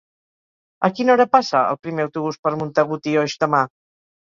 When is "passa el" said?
1.35-1.79